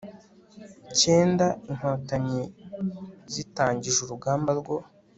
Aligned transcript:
cyenda 0.99 1.45
inkotanyi 1.69 2.43
zitangije 3.33 3.99
urugamba 4.01 4.51
rwo 4.59 4.75